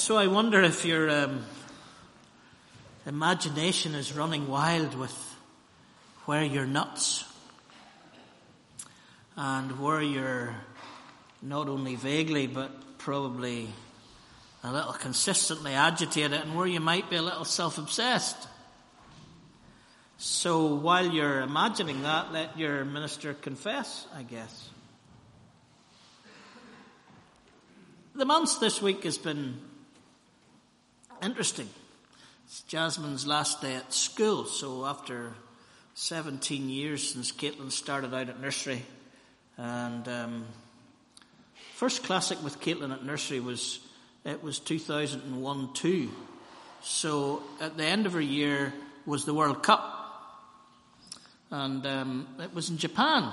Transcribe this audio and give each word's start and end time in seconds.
So 0.00 0.16
I 0.16 0.28
wonder 0.28 0.62
if 0.62 0.86
your 0.86 1.10
um, 1.10 1.44
imagination 3.04 3.94
is 3.94 4.14
running 4.14 4.48
wild 4.48 4.94
with 4.94 5.12
where 6.24 6.42
you're 6.42 6.64
nuts 6.64 7.26
and 9.36 9.78
where 9.78 10.00
you're 10.00 10.56
not 11.42 11.68
only 11.68 11.96
vaguely 11.96 12.46
but 12.46 12.96
probably 12.96 13.68
a 14.64 14.72
little 14.72 14.94
consistently 14.94 15.74
agitated 15.74 16.32
and 16.32 16.56
where 16.56 16.66
you 16.66 16.80
might 16.80 17.10
be 17.10 17.16
a 17.16 17.22
little 17.22 17.44
self-obsessed. 17.44 18.48
So 20.16 20.76
while 20.76 21.08
you're 21.08 21.42
imagining 21.42 22.04
that, 22.04 22.32
let 22.32 22.58
your 22.58 22.86
minister 22.86 23.34
confess, 23.34 24.06
I 24.16 24.22
guess. 24.22 24.70
The 28.14 28.24
month 28.24 28.60
this 28.60 28.80
week 28.80 29.04
has 29.04 29.18
been 29.18 29.60
interesting. 31.22 31.68
It's 32.46 32.62
Jasmine's 32.62 33.26
last 33.26 33.60
day 33.60 33.74
at 33.74 33.92
school, 33.92 34.44
so 34.44 34.86
after 34.86 35.34
17 35.94 36.68
years 36.68 37.12
since 37.12 37.30
Caitlin 37.32 37.70
started 37.70 38.14
out 38.14 38.28
at 38.28 38.40
nursery, 38.40 38.82
and 39.56 40.08
um, 40.08 40.44
first 41.74 42.04
classic 42.04 42.42
with 42.42 42.60
Caitlin 42.60 42.92
at 42.92 43.04
nursery 43.04 43.40
was 43.40 43.80
it 44.24 44.42
was 44.42 44.58
2001 44.58 45.72
2. 45.74 46.10
So 46.82 47.42
at 47.60 47.76
the 47.76 47.84
end 47.84 48.06
of 48.06 48.14
her 48.14 48.20
year 48.20 48.72
was 49.06 49.24
the 49.24 49.34
World 49.34 49.62
Cup, 49.62 49.82
and 51.50 51.86
um, 51.86 52.26
it 52.40 52.54
was 52.54 52.70
in 52.70 52.78
Japan. 52.78 53.30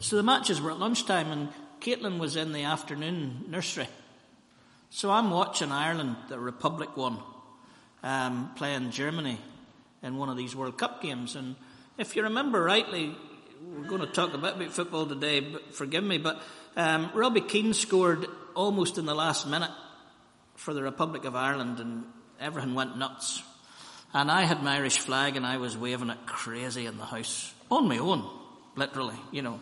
So 0.00 0.16
the 0.16 0.22
matches 0.22 0.60
were 0.60 0.70
at 0.70 0.78
lunchtime, 0.78 1.30
and 1.32 1.48
Caitlin 1.80 2.18
was 2.18 2.36
in 2.36 2.52
the 2.52 2.64
afternoon 2.64 3.46
nursery. 3.48 3.88
So 4.96 5.10
I'm 5.10 5.30
watching 5.30 5.72
Ireland, 5.72 6.14
the 6.28 6.38
Republic 6.38 6.96
one, 6.96 7.18
um, 8.04 8.52
playing 8.54 8.92
Germany 8.92 9.40
in 10.04 10.16
one 10.16 10.28
of 10.28 10.36
these 10.36 10.54
World 10.54 10.78
Cup 10.78 11.02
games. 11.02 11.34
And 11.34 11.56
if 11.98 12.14
you 12.14 12.22
remember 12.22 12.62
rightly, 12.62 13.12
we're 13.60 13.88
going 13.88 14.02
to 14.02 14.06
talk 14.06 14.34
a 14.34 14.38
bit 14.38 14.54
about 14.54 14.70
football 14.70 15.04
today, 15.04 15.40
but 15.40 15.74
forgive 15.74 16.04
me, 16.04 16.18
but 16.18 16.40
um, 16.76 17.10
Robbie 17.12 17.40
Keane 17.40 17.74
scored 17.74 18.28
almost 18.54 18.96
in 18.96 19.04
the 19.04 19.16
last 19.16 19.48
minute 19.48 19.72
for 20.54 20.72
the 20.72 20.82
Republic 20.84 21.24
of 21.24 21.34
Ireland, 21.34 21.80
and 21.80 22.04
everything 22.38 22.76
went 22.76 22.96
nuts. 22.96 23.42
And 24.12 24.30
I 24.30 24.44
had 24.44 24.62
my 24.62 24.76
Irish 24.76 24.98
flag, 24.98 25.34
and 25.34 25.44
I 25.44 25.56
was 25.56 25.76
waving 25.76 26.10
it 26.10 26.24
crazy 26.24 26.86
in 26.86 26.98
the 26.98 27.04
house 27.04 27.52
on 27.68 27.88
my 27.88 27.98
own, 27.98 28.30
literally, 28.76 29.16
you 29.32 29.42
know. 29.42 29.58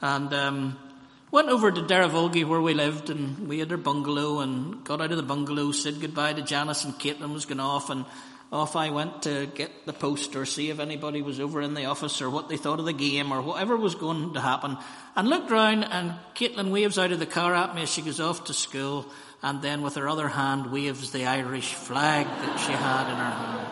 And 0.00 0.34
um, 0.34 0.91
Went 1.32 1.48
over 1.48 1.72
to 1.72 1.80
Derryvolgie 1.80 2.44
where 2.44 2.60
we 2.60 2.74
lived 2.74 3.08
and 3.08 3.48
we 3.48 3.58
had 3.58 3.72
our 3.72 3.78
bungalow 3.78 4.40
and 4.40 4.84
got 4.84 5.00
out 5.00 5.12
of 5.12 5.16
the 5.16 5.22
bungalow, 5.22 5.72
said 5.72 5.98
goodbye 5.98 6.34
to 6.34 6.42
Janice 6.42 6.84
and 6.84 6.92
Caitlin 6.92 7.32
was 7.32 7.46
going 7.46 7.58
off 7.58 7.88
and 7.88 8.04
off 8.52 8.76
I 8.76 8.90
went 8.90 9.22
to 9.22 9.46
get 9.46 9.86
the 9.86 9.94
post 9.94 10.36
or 10.36 10.44
see 10.44 10.68
if 10.68 10.78
anybody 10.78 11.22
was 11.22 11.40
over 11.40 11.62
in 11.62 11.72
the 11.72 11.86
office 11.86 12.20
or 12.20 12.28
what 12.28 12.50
they 12.50 12.58
thought 12.58 12.80
of 12.80 12.84
the 12.84 12.92
game 12.92 13.32
or 13.32 13.40
whatever 13.40 13.78
was 13.78 13.94
going 13.94 14.34
to 14.34 14.42
happen. 14.42 14.76
And 15.16 15.26
looked 15.26 15.50
round 15.50 15.86
and 15.86 16.12
Caitlin 16.34 16.70
waves 16.70 16.98
out 16.98 17.12
of 17.12 17.18
the 17.18 17.24
car 17.24 17.54
at 17.54 17.74
me 17.74 17.84
as 17.84 17.90
she 17.90 18.02
goes 18.02 18.20
off 18.20 18.44
to 18.44 18.52
school 18.52 19.06
and 19.42 19.62
then 19.62 19.80
with 19.80 19.94
her 19.94 20.10
other 20.10 20.28
hand 20.28 20.70
waves 20.70 21.12
the 21.12 21.24
Irish 21.24 21.72
flag 21.72 22.26
that 22.26 22.60
she 22.60 22.72
had 22.72 23.10
in 23.10 23.16
her 23.16 23.30
hand. 23.30 23.68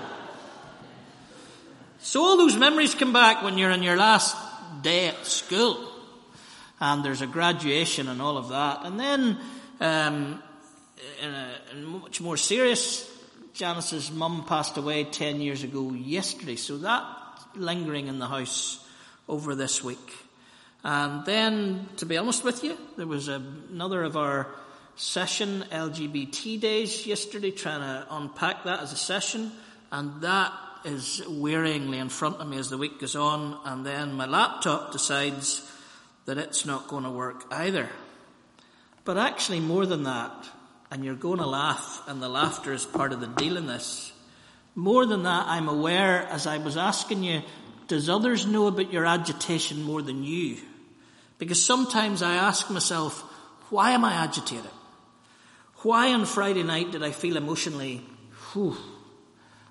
So 1.99 2.23
all 2.23 2.39
those 2.39 2.57
memories 2.57 2.95
come 2.95 3.13
back 3.13 3.43
when 3.43 3.59
you're 3.59 3.71
in 3.71 3.83
your 3.83 3.99
last 3.99 4.35
day 4.81 5.09
at 5.09 5.27
school 5.27 5.90
and 6.81 7.05
there's 7.05 7.21
a 7.21 7.27
graduation 7.27 8.09
and 8.09 8.23
all 8.23 8.37
of 8.37 8.49
that. 8.49 8.81
And 8.85 8.99
then, 8.99 9.39
um, 9.81 10.43
in 11.23 11.31
a 11.31 11.55
in 11.73 11.85
much 11.85 12.21
more 12.21 12.37
serious, 12.37 13.09
Janice's 13.55 14.11
mum 14.11 14.45
passed 14.47 14.77
away 14.77 15.05
10 15.05 15.41
years 15.41 15.63
ago 15.63 15.93
yesterday, 15.93 16.57
so 16.57 16.79
that 16.79 17.05
lingering 17.55 18.07
in 18.07 18.19
the 18.19 18.27
house 18.27 18.87
over 19.29 19.55
this 19.55 19.83
week. 19.83 20.13
And 20.83 21.27
then, 21.27 21.89
to 21.99 22.07
be 22.07 22.17
honest 22.17 22.45
with 22.45 22.65
you, 22.65 22.77
there 22.97 23.07
was 23.07 23.29
a, 23.29 23.43
another 23.71 24.03
of 24.03 24.17
our 24.17 24.47
session 24.97 25.65
LGBT 25.71 26.61
days 26.61 27.07
yesterday, 27.07 27.51
trying 27.51 27.81
to 27.81 28.07
unpack 28.11 28.65
that 28.65 28.81
as 28.81 28.93
a 28.93 28.97
session, 28.97 29.53
and 29.93 30.23
that 30.23 30.53
is 30.85 31.23
wearingly 31.27 31.99
in 31.99 32.09
front 32.09 32.37
of 32.37 32.49
me 32.49 32.57
as 32.57 32.71
the 32.71 32.79
week 32.79 32.99
goes 32.99 33.17
on, 33.17 33.59
and 33.65 33.85
then 33.85 34.15
my 34.15 34.27
laptop 34.27 34.93
decides 34.93 35.70
that 36.31 36.39
it's 36.39 36.65
not 36.65 36.87
going 36.87 37.03
to 37.03 37.11
work 37.11 37.45
either. 37.51 37.89
But 39.05 39.19
actually, 39.19 39.59
more 39.59 39.85
than 39.85 40.05
that, 40.05 40.49
and 40.89 41.05
you're 41.05 41.17
going 41.17 41.39
to 41.39 41.47
laugh, 41.47 42.05
and 42.07 42.23
the 42.23 42.29
laughter 42.29 42.73
is 42.73 42.85
part 42.85 43.13
of 43.13 43.21
the 43.21 43.27
deal 43.27 43.57
in 43.57 43.67
this. 43.67 44.13
More 44.77 45.07
than 45.07 45.25
that, 45.25 45.47
I'm 45.49 45.69
aware, 45.69 46.29
as 46.31 46.47
I 46.47 46.59
was 46.59 46.77
asking 46.77 47.25
you, 47.25 47.43
does 47.89 48.09
others 48.09 48.47
know 48.47 48.69
about 48.69 48.93
your 48.93 49.07
agitation 49.07 49.83
more 49.83 50.03
than 50.03 50.23
you? 50.23 50.59
Because 51.39 51.61
sometimes 51.61 52.23
I 52.23 52.35
ask 52.35 52.71
myself, 52.71 53.23
why 53.71 53.91
am 53.91 54.05
I 54.05 54.13
agitated? 54.13 54.71
Why 55.79 56.13
on 56.13 56.27
Friday 56.27 56.63
night 56.63 56.93
did 56.93 57.03
I 57.03 57.11
feel 57.11 57.39
emotionally, 57.39 58.07
whew? 58.53 58.77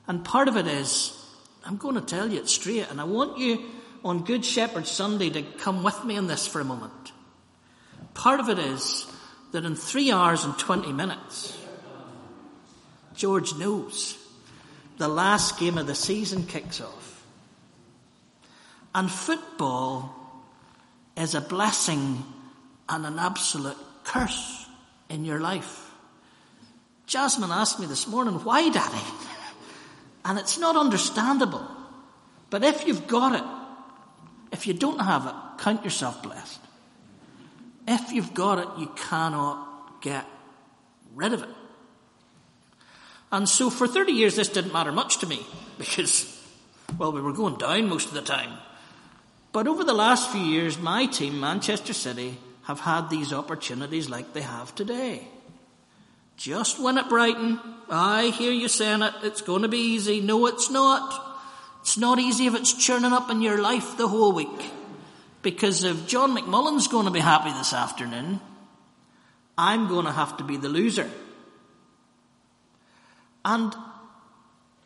And 0.09 0.25
part 0.25 0.49
of 0.49 0.57
it 0.57 0.67
is, 0.67 1.17
I'm 1.63 1.77
going 1.77 1.95
to 1.95 2.01
tell 2.01 2.29
you 2.29 2.41
it 2.41 2.49
straight, 2.49 2.91
and 2.91 2.99
I 2.99 3.05
want 3.05 3.37
you 3.37 3.63
on 4.03 4.23
Good 4.23 4.45
Shepherd 4.45 4.87
Sunday 4.87 5.29
to 5.29 5.41
come 5.41 5.83
with 5.83 6.03
me 6.03 6.17
on 6.17 6.27
this 6.27 6.47
for 6.47 6.61
a 6.61 6.65
moment. 6.65 7.11
Part 8.13 8.39
of 8.39 8.49
it 8.49 8.59
is 8.59 9.07
that 9.51 9.65
in 9.65 9.75
three 9.75 10.11
hours 10.11 10.45
and 10.45 10.57
20 10.57 10.91
minutes, 10.93 11.57
George 13.15 13.55
knows 13.55 14.17
the 14.97 15.07
last 15.07 15.59
game 15.59 15.77
of 15.77 15.87
the 15.87 15.95
season 15.95 16.45
kicks 16.45 16.81
off. 16.81 17.25
And 18.93 19.09
football 19.09 20.15
is 21.15 21.35
a 21.35 21.41
blessing 21.41 22.23
and 22.87 23.05
an 23.05 23.19
absolute 23.19 23.77
curse 24.03 24.65
in 25.09 25.25
your 25.25 25.39
life. 25.39 25.91
Jasmine 27.05 27.51
asked 27.51 27.79
me 27.79 27.87
this 27.87 28.07
morning, 28.07 28.35
why, 28.43 28.69
Daddy? 28.69 28.97
And 30.25 30.37
it's 30.37 30.59
not 30.59 30.75
understandable. 30.75 31.65
But 32.49 32.63
if 32.63 32.85
you've 32.85 33.07
got 33.07 33.35
it, 33.35 33.58
if 34.51 34.67
you 34.67 34.73
don't 34.73 34.99
have 34.99 35.25
it, 35.25 35.33
count 35.59 35.83
yourself 35.83 36.21
blessed. 36.23 36.59
If 37.87 38.11
you've 38.11 38.33
got 38.33 38.59
it, 38.59 38.67
you 38.79 38.91
cannot 38.95 40.01
get 40.01 40.25
rid 41.15 41.33
of 41.33 41.43
it. 41.43 41.49
And 43.31 43.47
so 43.47 43.69
for 43.69 43.87
30 43.87 44.11
years, 44.11 44.35
this 44.35 44.49
didn't 44.49 44.73
matter 44.73 44.91
much 44.91 45.19
to 45.19 45.27
me 45.27 45.45
because, 45.77 46.25
well, 46.97 47.11
we 47.11 47.21
were 47.21 47.33
going 47.33 47.57
down 47.57 47.87
most 47.87 48.07
of 48.07 48.13
the 48.13 48.21
time. 48.21 48.51
But 49.51 49.67
over 49.67 49.83
the 49.83 49.93
last 49.93 50.31
few 50.31 50.41
years, 50.41 50.77
my 50.77 51.07
team, 51.07 51.39
Manchester 51.39 51.93
City, 51.93 52.37
have 52.63 52.79
had 52.79 53.09
these 53.09 53.33
opportunities 53.33 54.09
like 54.09 54.33
they 54.33 54.41
have 54.41 54.75
today. 54.75 55.27
Just 56.37 56.79
win 56.79 56.97
at 56.97 57.09
Brighton. 57.09 57.59
I 57.89 58.27
hear 58.27 58.51
you 58.51 58.67
saying 58.67 59.01
it. 59.01 59.13
It's 59.23 59.41
going 59.41 59.63
to 59.63 59.67
be 59.67 59.79
easy. 59.79 60.21
No, 60.21 60.45
it's 60.45 60.69
not. 60.69 61.28
It's 61.81 61.97
not 61.97 62.19
easy 62.19 62.47
if 62.47 62.55
it's 62.55 62.73
churning 62.73 63.13
up 63.13 63.29
in 63.29 63.41
your 63.41 63.61
life 63.61 63.97
the 63.97 64.07
whole 64.07 64.31
week. 64.31 64.71
Because 65.41 65.83
if 65.83 66.07
John 66.07 66.35
McMullen's 66.35 66.87
going 66.87 67.05
to 67.05 67.11
be 67.11 67.19
happy 67.19 67.51
this 67.51 67.73
afternoon, 67.73 68.41
I'm 69.57 69.87
going 69.87 70.05
to 70.05 70.11
have 70.11 70.37
to 70.37 70.43
be 70.43 70.57
the 70.57 70.69
loser. 70.69 71.09
And 73.45 73.73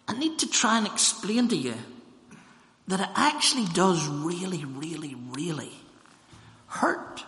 I 0.08 0.18
need 0.18 0.40
to 0.40 0.50
try 0.50 0.78
and 0.78 0.88
explain 0.88 1.48
to 1.50 1.56
you 1.56 1.74
that 2.88 3.00
it 3.00 3.10
actually 3.16 3.66
does 3.74 4.06
really, 4.08 4.64
really, 4.66 5.16
really 5.32 5.72
hurt. 6.68 7.24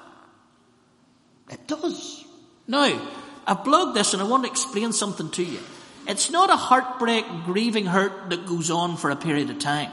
It 1.49 1.67
does. 1.67 2.25
Now, 2.67 2.99
I've 3.47 3.57
blogged 3.59 3.93
this 3.93 4.13
and 4.13 4.21
I 4.21 4.25
want 4.25 4.43
to 4.43 4.49
explain 4.49 4.91
something 4.91 5.29
to 5.31 5.43
you. 5.43 5.59
It's 6.07 6.29
not 6.29 6.49
a 6.49 6.55
heartbreak, 6.55 7.25
grieving 7.45 7.85
hurt 7.85 8.29
that 8.29 8.45
goes 8.45 8.69
on 8.69 8.97
for 8.97 9.09
a 9.09 9.15
period 9.15 9.49
of 9.49 9.59
time. 9.59 9.91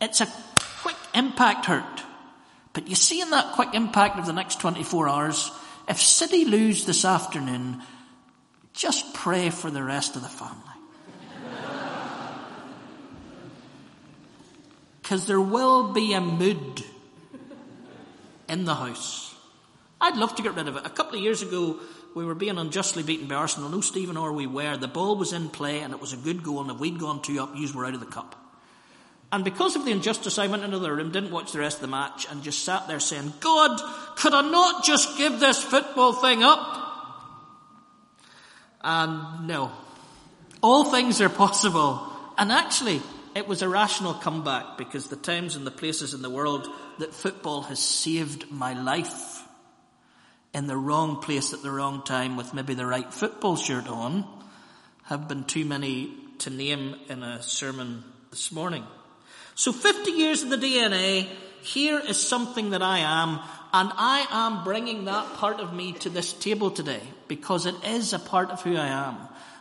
It's 0.00 0.20
a 0.20 0.28
quick 0.82 0.96
impact 1.14 1.66
hurt. 1.66 2.02
But 2.72 2.88
you 2.88 2.94
see 2.94 3.20
in 3.20 3.30
that 3.30 3.54
quick 3.54 3.74
impact 3.74 4.18
of 4.18 4.26
the 4.26 4.32
next 4.32 4.60
24 4.60 5.08
hours, 5.08 5.50
if 5.88 6.00
City 6.00 6.44
lose 6.44 6.84
this 6.84 7.04
afternoon, 7.04 7.82
just 8.72 9.14
pray 9.14 9.50
for 9.50 9.70
the 9.70 9.82
rest 9.82 10.16
of 10.16 10.22
the 10.22 10.28
family. 10.28 10.56
Because 15.02 15.26
there 15.26 15.40
will 15.40 15.92
be 15.92 16.12
a 16.12 16.20
mood 16.20 16.84
in 18.48 18.64
the 18.64 18.76
house. 18.76 19.34
I'd 20.00 20.16
love 20.16 20.36
to 20.36 20.42
get 20.42 20.54
rid 20.54 20.68
of 20.68 20.76
it. 20.76 20.86
A 20.86 20.90
couple 20.90 21.18
of 21.18 21.24
years 21.24 21.42
ago, 21.42 21.80
we 22.14 22.24
were 22.24 22.34
being 22.34 22.58
unjustly 22.58 23.02
beaten 23.02 23.28
by 23.28 23.36
Arsenal. 23.36 23.68
No, 23.68 23.80
Stephen, 23.80 24.16
or 24.16 24.32
we 24.32 24.46
were. 24.46 24.76
The 24.76 24.88
ball 24.88 25.16
was 25.16 25.32
in 25.32 25.48
play 25.48 25.80
and 25.80 25.92
it 25.92 26.00
was 26.00 26.12
a 26.12 26.16
good 26.16 26.42
goal. 26.42 26.60
And 26.60 26.70
if 26.70 26.78
we'd 26.78 26.98
gone 26.98 27.22
two 27.22 27.40
up, 27.40 27.54
yous 27.56 27.74
were 27.74 27.86
out 27.86 27.94
of 27.94 28.00
the 28.00 28.06
cup. 28.06 28.36
And 29.32 29.44
because 29.44 29.76
of 29.76 29.84
the 29.84 29.92
injustice, 29.92 30.38
I 30.38 30.48
went 30.48 30.64
into 30.64 30.80
the 30.80 30.92
room, 30.92 31.12
didn't 31.12 31.30
watch 31.30 31.52
the 31.52 31.60
rest 31.60 31.76
of 31.76 31.82
the 31.82 31.88
match, 31.88 32.26
and 32.28 32.42
just 32.42 32.64
sat 32.64 32.88
there 32.88 32.98
saying, 32.98 33.32
God, 33.38 33.80
could 34.16 34.34
I 34.34 34.40
not 34.40 34.84
just 34.84 35.16
give 35.16 35.38
this 35.38 35.62
football 35.62 36.12
thing 36.14 36.42
up? 36.42 36.78
And 38.82 39.46
no. 39.46 39.70
All 40.62 40.84
things 40.90 41.20
are 41.20 41.28
possible. 41.28 42.04
And 42.38 42.50
actually, 42.50 43.00
it 43.36 43.46
was 43.46 43.62
a 43.62 43.68
rational 43.68 44.14
comeback 44.14 44.76
because 44.76 45.06
the 45.06 45.16
times 45.16 45.54
and 45.54 45.64
the 45.64 45.70
places 45.70 46.12
in 46.12 46.22
the 46.22 46.30
world 46.30 46.66
that 46.98 47.14
football 47.14 47.62
has 47.62 47.78
saved 47.78 48.50
my 48.50 48.72
life 48.72 49.39
in 50.52 50.66
the 50.66 50.76
wrong 50.76 51.20
place 51.20 51.52
at 51.52 51.62
the 51.62 51.70
wrong 51.70 52.02
time 52.02 52.36
with 52.36 52.52
maybe 52.54 52.74
the 52.74 52.86
right 52.86 53.12
football 53.12 53.56
shirt 53.56 53.88
on 53.88 54.26
have 55.04 55.28
been 55.28 55.44
too 55.44 55.64
many 55.64 56.12
to 56.38 56.50
name 56.50 56.96
in 57.08 57.22
a 57.22 57.42
sermon 57.42 58.02
this 58.30 58.50
morning. 58.50 58.84
So 59.54 59.72
50 59.72 60.10
years 60.12 60.42
of 60.42 60.50
the 60.50 60.56
DNA, 60.56 61.28
here 61.62 61.98
is 61.98 62.16
something 62.16 62.70
that 62.70 62.82
I 62.82 63.00
am, 63.00 63.40
and 63.72 63.92
I 63.94 64.26
am 64.30 64.64
bringing 64.64 65.04
that 65.04 65.34
part 65.34 65.60
of 65.60 65.72
me 65.72 65.92
to 65.94 66.08
this 66.08 66.32
table 66.32 66.70
today 66.70 67.02
because 67.28 67.66
it 67.66 67.74
is 67.84 68.12
a 68.12 68.18
part 68.18 68.50
of 68.50 68.62
who 68.62 68.76
I 68.76 68.86
am. 68.86 69.16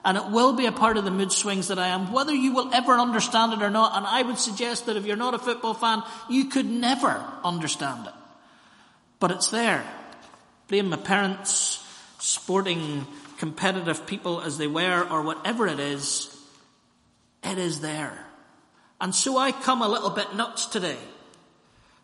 And 0.05 0.17
it 0.17 0.29
will 0.29 0.53
be 0.53 0.65
a 0.65 0.71
part 0.71 0.95
of 0.95 1.03
the 1.03 1.11
mood 1.11 1.31
swings 1.31 1.67
that 1.67 1.77
I 1.77 1.89
am, 1.89 2.13
whether 2.13 2.33
you 2.33 2.53
will 2.53 2.73
ever 2.73 2.93
understand 2.93 3.51
it 3.51 3.61
or 3.61 3.69
not. 3.69 3.97
And 3.97 4.07
I 4.07 4.21
would 4.21 4.37
suggest 4.37 4.85
that 4.85 4.95
if 4.95 5.05
you're 5.05 5.17
not 5.17 5.33
a 5.33 5.39
football 5.39 5.73
fan, 5.73 6.01
you 6.29 6.45
could 6.45 6.65
never 6.65 7.21
understand 7.43 8.07
it. 8.07 8.13
But 9.19 9.31
it's 9.31 9.49
there. 9.49 9.83
Blame 10.69 10.89
my 10.89 10.97
parents, 10.97 11.83
sporting 12.19 13.05
competitive 13.37 14.05
people 14.05 14.39
as 14.39 14.57
they 14.57 14.67
were, 14.67 15.05
or 15.09 15.23
whatever 15.23 15.67
it 15.67 15.79
is. 15.79 16.33
It 17.43 17.57
is 17.57 17.81
there. 17.81 18.25
And 19.01 19.15
so 19.15 19.37
I 19.37 19.51
come 19.51 19.81
a 19.81 19.87
little 19.87 20.11
bit 20.11 20.35
nuts 20.35 20.67
today. 20.67 20.97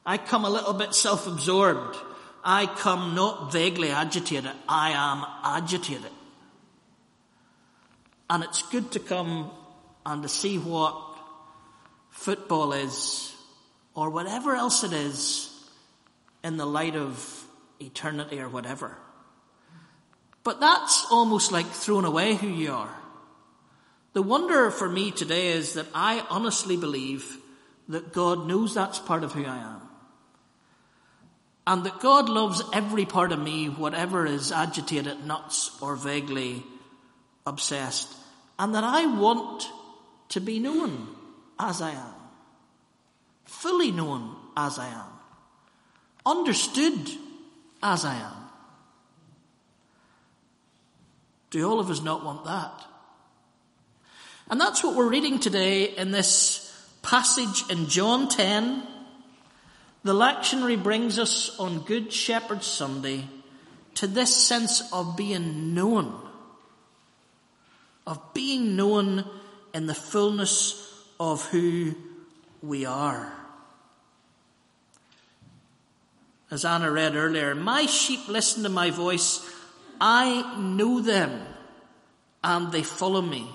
I 0.06 0.18
come 0.18 0.46
a 0.46 0.50
little 0.50 0.74
bit 0.74 0.96
self-absorbed. 0.96 1.96
I 2.44 2.66
come 2.66 3.16
not 3.16 3.52
vaguely 3.52 3.92
agitated. 3.92 4.52
I 4.68 4.92
am 4.92 5.26
agitated. 5.44 6.12
And 8.30 8.44
it's 8.44 8.64
good 8.64 8.92
to 8.94 9.00
come 9.00 9.52
and 10.06 10.24
to 10.24 10.30
see 10.30 10.58
what 10.58 10.96
football 12.10 12.74
is, 12.74 13.32
or 13.94 14.10
whatever 14.10 14.56
else 14.56 14.84
it 14.84 14.94
is, 14.94 15.52
in 16.44 16.58
the 16.58 16.66
light 16.66 16.96
of 16.96 17.45
eternity 17.80 18.39
or 18.39 18.50
whatever. 18.50 18.98
But 20.44 20.60
that's 20.60 21.06
almost 21.12 21.51
like 21.51 21.66
throwing 21.66 22.06
away 22.06 22.36
who 22.36 22.48
you 22.48 22.72
are. 22.72 22.95
The 24.13 24.22
wonder 24.22 24.72
for 24.72 24.88
me 24.88 25.12
today 25.12 25.48
is 25.48 25.74
that 25.74 25.88
I 25.94 26.25
honestly 26.30 26.77
believe 26.77 27.38
that 27.89 28.13
God 28.13 28.48
knows 28.48 28.74
that's 28.74 29.00
part 29.00 29.24
of 29.24 29.33
who 29.33 29.44
I 29.44 29.57
am. 29.57 29.81
And 31.68 31.83
that 31.83 32.00
God 32.00 32.30
loves 32.30 32.62
every 32.74 33.06
part 33.06 33.31
of 33.31 33.39
me, 33.39 33.68
whatever 33.68 34.25
is 34.25 34.51
agitated, 34.51 35.25
nuts, 35.25 35.72
or 35.81 35.95
vaguely 35.95 36.63
obsessed, 37.45 38.07
and 38.60 38.75
that 38.75 38.83
I 38.83 39.07
want 39.07 39.68
to 40.30 40.42
be 40.42 40.60
known 40.60 41.07
as 41.60 41.81
I 41.81 41.92
am, 41.92 42.13
fully 43.45 43.92
known 43.92 44.36
as 44.56 44.77
I 44.77 44.88
am, 44.88 45.12
understood 46.25 47.10
as 47.86 48.04
I 48.04 48.16
am. 48.16 48.34
Do 51.52 51.70
all 51.70 51.80
of 51.80 51.90
us 51.90 52.02
not 52.02 52.26
want 52.26 52.44
that? 52.46 52.84
And 54.50 54.60
that's 54.60 54.84
what 54.84 54.96
we're 54.96 55.10
reading 55.10 55.40
today 55.40 55.86
in 55.86 56.12
this 56.12 56.62
passage 57.02 57.64
in 57.70 57.88
John 57.88 58.28
10. 58.28 58.84
The 60.04 60.14
lectionary 60.14 60.82
brings 60.82 61.18
us 61.20 61.58
on 61.60 61.80
Good 61.80 62.12
Shepherd 62.12 62.64
Sunday 62.64 63.26
to 63.96 64.08
this 64.08 64.36
sense 64.36 64.92
of 64.92 65.16
being 65.16 65.74
known 65.74 66.26
of 68.08 68.34
being 68.34 68.76
known 68.76 69.26
in 69.74 69.88
the 69.88 69.96
fullness 69.96 70.82
of 71.20 71.46
who 71.50 71.96
we 72.62 72.86
are. 72.86 73.32
As 76.52 76.64
Anna 76.64 76.92
read 76.92 77.16
earlier, 77.16 77.56
my 77.56 77.86
sheep 77.86 78.28
listen 78.28 78.64
to 78.64 78.70
my 78.70 78.92
voice. 78.92 79.48
I 80.00 80.58
know 80.60 81.02
them 81.02 81.42
and 82.44 82.72
they 82.72 82.84
follow 82.84 83.22
me. 83.22 83.48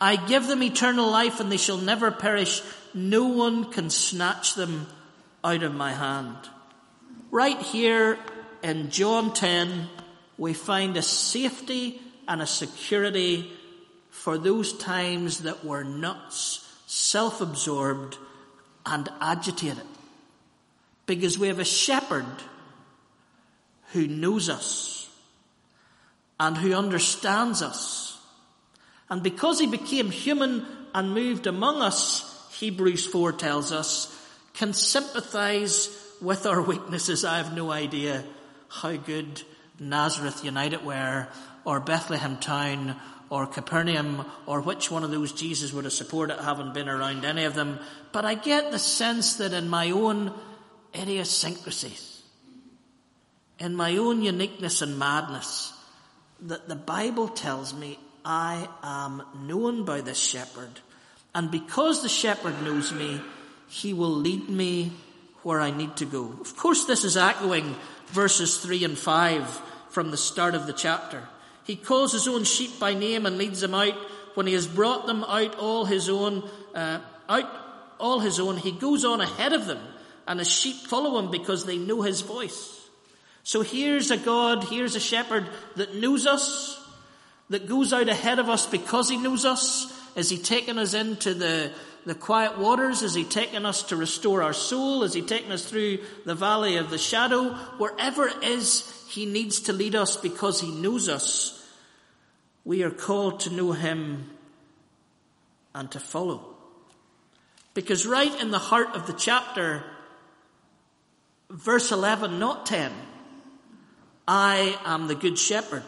I 0.00 0.14
give 0.14 0.46
them 0.46 0.62
eternal 0.62 1.10
life 1.10 1.40
and 1.40 1.50
they 1.50 1.56
shall 1.56 1.78
never 1.78 2.10
perish. 2.10 2.62
No 2.94 3.26
one 3.26 3.72
can 3.72 3.90
snatch 3.90 4.54
them 4.54 4.86
out 5.42 5.64
of 5.64 5.74
my 5.74 5.92
hand. 5.92 6.36
Right 7.30 7.60
here 7.60 8.18
in 8.62 8.90
John 8.90 9.34
10, 9.34 9.88
we 10.36 10.54
find 10.54 10.96
a 10.96 11.02
safety 11.02 12.00
and 12.28 12.40
a 12.40 12.46
security 12.46 13.50
for 14.10 14.38
those 14.38 14.72
times 14.72 15.40
that 15.40 15.64
were 15.64 15.82
nuts, 15.82 16.64
self-absorbed 16.86 18.16
and 18.86 19.08
agitated. 19.20 19.84
Because 21.08 21.38
we 21.38 21.48
have 21.48 21.58
a 21.58 21.64
shepherd 21.64 22.26
who 23.92 24.06
knows 24.06 24.50
us 24.50 25.08
and 26.38 26.56
who 26.56 26.74
understands 26.74 27.62
us. 27.62 28.18
And 29.08 29.22
because 29.22 29.58
he 29.58 29.66
became 29.66 30.10
human 30.10 30.66
and 30.94 31.14
moved 31.14 31.46
among 31.46 31.80
us, 31.80 32.50
Hebrews 32.58 33.06
4 33.06 33.32
tells 33.32 33.72
us, 33.72 34.14
can 34.52 34.74
sympathize 34.74 35.88
with 36.20 36.44
our 36.44 36.60
weaknesses. 36.60 37.24
I 37.24 37.38
have 37.38 37.54
no 37.54 37.70
idea 37.70 38.24
how 38.68 38.96
good 38.96 39.42
Nazareth 39.80 40.44
United 40.44 40.84
were 40.84 41.28
or 41.64 41.80
Bethlehem 41.80 42.36
Town 42.36 42.96
or 43.30 43.46
Capernaum 43.46 44.26
or 44.44 44.60
which 44.60 44.90
one 44.90 45.04
of 45.04 45.10
those 45.10 45.32
Jesus 45.32 45.72
would 45.72 45.84
have 45.84 45.92
supported 45.94 46.38
having 46.38 46.74
been 46.74 46.88
around 46.88 47.24
any 47.24 47.44
of 47.44 47.54
them. 47.54 47.78
But 48.12 48.26
I 48.26 48.34
get 48.34 48.72
the 48.72 48.78
sense 48.78 49.36
that 49.36 49.54
in 49.54 49.70
my 49.70 49.90
own 49.90 50.34
idiosyncrasies, 50.94 52.22
in 53.58 53.74
my 53.74 53.96
own 53.96 54.22
uniqueness 54.22 54.82
and 54.82 54.98
madness, 54.98 55.72
that 56.42 56.68
the 56.68 56.76
Bible 56.76 57.28
tells 57.28 57.74
me 57.74 57.98
I 58.24 58.68
am 58.82 59.22
known 59.46 59.84
by 59.84 60.00
this 60.00 60.18
shepherd. 60.18 60.80
And 61.34 61.50
because 61.50 62.02
the 62.02 62.08
shepherd 62.08 62.62
knows 62.62 62.92
me, 62.92 63.20
he 63.68 63.92
will 63.92 64.10
lead 64.10 64.48
me 64.48 64.92
where 65.42 65.60
I 65.60 65.70
need 65.70 65.96
to 65.96 66.04
go. 66.04 66.34
Of 66.40 66.56
course, 66.56 66.84
this 66.84 67.04
is 67.04 67.16
echoing 67.16 67.76
verses 68.08 68.58
three 68.58 68.84
and 68.84 68.98
five 68.98 69.46
from 69.90 70.10
the 70.10 70.16
start 70.16 70.54
of 70.54 70.66
the 70.66 70.72
chapter. 70.72 71.28
He 71.64 71.76
calls 71.76 72.12
his 72.12 72.28
own 72.28 72.44
sheep 72.44 72.78
by 72.78 72.94
name 72.94 73.26
and 73.26 73.38
leads 73.38 73.60
them 73.60 73.74
out. 73.74 73.94
When 74.34 74.46
he 74.46 74.54
has 74.54 74.66
brought 74.66 75.06
them 75.06 75.24
out 75.24 75.58
all 75.58 75.84
his 75.84 76.08
own, 76.08 76.48
uh, 76.74 77.00
out 77.28 77.50
all 77.98 78.20
his 78.20 78.38
own, 78.38 78.56
he 78.56 78.72
goes 78.72 79.04
on 79.04 79.20
ahead 79.20 79.52
of 79.52 79.66
them 79.66 79.80
and 80.28 80.38
his 80.38 80.50
sheep 80.50 80.76
follow 80.76 81.18
him 81.18 81.30
because 81.30 81.64
they 81.64 81.78
know 81.78 82.02
his 82.02 82.20
voice. 82.20 82.74
So 83.42 83.62
here's 83.62 84.10
a 84.10 84.16
God, 84.16 84.64
here's 84.64 84.94
a 84.94 85.00
shepherd 85.00 85.48
that 85.76 85.96
knows 85.96 86.26
us, 86.26 86.80
that 87.50 87.66
goes 87.66 87.92
out 87.92 88.08
ahead 88.08 88.38
of 88.38 88.48
us 88.48 88.66
because 88.66 89.08
he 89.08 89.16
knows 89.16 89.44
us. 89.44 89.92
Is 90.14 90.28
he 90.28 90.38
taking 90.38 90.78
us 90.78 90.94
into 90.94 91.34
the, 91.34 91.72
the 92.04 92.14
quiet 92.14 92.58
waters? 92.58 93.02
Is 93.02 93.14
he 93.14 93.24
taking 93.24 93.64
us 93.64 93.84
to 93.84 93.96
restore 93.96 94.42
our 94.42 94.52
soul? 94.52 95.02
Is 95.02 95.14
he 95.14 95.22
taking 95.22 95.50
us 95.50 95.64
through 95.64 95.98
the 96.24 96.34
valley 96.34 96.76
of 96.76 96.90
the 96.90 96.98
shadow? 96.98 97.54
Wherever 97.78 98.28
it 98.28 98.44
is, 98.44 99.06
he 99.08 99.26
needs 99.26 99.62
to 99.62 99.72
lead 99.72 99.94
us 99.94 100.16
because 100.16 100.60
he 100.60 100.70
knows 100.70 101.08
us 101.08 101.58
we 102.68 102.82
are 102.82 102.90
called 102.90 103.40
to 103.40 103.50
know 103.50 103.72
him 103.72 104.28
and 105.74 105.90
to 105.90 105.98
follow. 105.98 106.54
Because 107.72 108.06
right 108.06 108.38
in 108.42 108.50
the 108.50 108.58
heart 108.58 108.94
of 108.94 109.06
the 109.06 109.14
chapter, 109.14 109.82
verse 111.50 111.92
11, 111.92 112.38
not 112.38 112.66
10, 112.66 112.92
I 114.26 114.78
am 114.84 115.06
the 115.06 115.14
good 115.14 115.38
shepherd. 115.38 115.84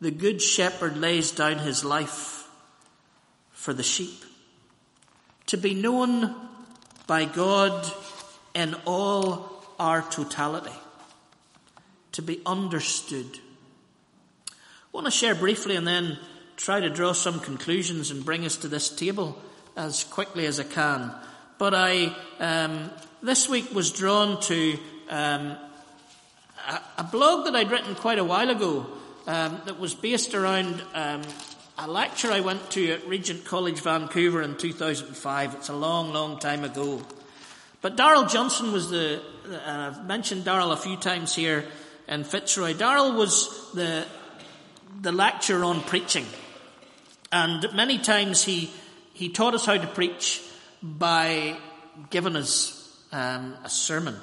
The 0.00 0.10
good 0.10 0.42
shepherd 0.42 0.96
lays 0.96 1.30
down 1.30 1.58
his 1.58 1.84
life 1.84 2.48
for 3.52 3.72
the 3.72 3.82
sheep. 3.82 4.24
To 5.46 5.56
be 5.56 5.74
known 5.74 6.34
by 7.06 7.24
God 7.24 7.90
in 8.54 8.74
all 8.84 9.64
our 9.78 10.02
totality. 10.02 10.76
To 12.12 12.22
be 12.22 12.40
understood 12.44 13.38
I 14.92 14.96
want 14.98 15.06
to 15.06 15.10
share 15.10 15.34
briefly 15.34 15.76
and 15.76 15.86
then 15.86 16.18
try 16.58 16.78
to 16.78 16.90
draw 16.90 17.12
some 17.12 17.40
conclusions 17.40 18.10
and 18.10 18.22
bring 18.22 18.44
us 18.44 18.58
to 18.58 18.68
this 18.68 18.94
table 18.94 19.40
as 19.74 20.04
quickly 20.04 20.44
as 20.44 20.60
I 20.60 20.64
can. 20.64 21.14
But 21.62 21.74
I, 21.74 22.12
um, 22.40 22.90
this 23.22 23.48
week 23.48 23.72
was 23.72 23.92
drawn 23.92 24.40
to 24.40 24.76
um, 25.08 25.56
a, 26.68 26.80
a, 26.98 27.04
blog 27.04 27.44
that 27.44 27.54
I'd 27.54 27.70
written 27.70 27.94
quite 27.94 28.18
a 28.18 28.24
while 28.24 28.50
ago 28.50 28.84
um, 29.28 29.60
that 29.66 29.78
was 29.78 29.94
based 29.94 30.34
around 30.34 30.82
um, 30.92 31.22
a 31.78 31.86
lecture 31.86 32.32
I 32.32 32.40
went 32.40 32.68
to 32.72 32.90
at 32.90 33.06
Regent 33.06 33.44
College, 33.44 33.78
Vancouver 33.78 34.42
in 34.42 34.56
2005. 34.56 35.54
It's 35.54 35.68
a 35.68 35.72
long, 35.72 36.12
long 36.12 36.40
time 36.40 36.64
ago. 36.64 37.00
But 37.80 37.94
Darrell 37.94 38.24
Johnson 38.24 38.72
was 38.72 38.90
the, 38.90 39.22
uh, 39.48 39.92
I've 39.94 40.04
mentioned 40.04 40.44
Darrell 40.44 40.72
a 40.72 40.76
few 40.76 40.96
times 40.96 41.32
here 41.32 41.64
in 42.08 42.24
Fitzroy. 42.24 42.74
Darrell 42.74 43.12
was 43.12 43.70
the 43.72 44.04
the 45.00 45.12
lecture 45.12 45.62
on 45.62 45.80
preaching. 45.82 46.26
And 47.30 47.72
many 47.72 47.98
times 47.98 48.42
he, 48.42 48.72
he 49.14 49.28
taught 49.28 49.54
us 49.54 49.64
how 49.64 49.76
to 49.76 49.86
preach 49.86 50.42
by 50.82 51.56
giving 52.10 52.36
us 52.36 52.78
um, 53.12 53.54
a 53.64 53.70
sermon. 53.70 54.16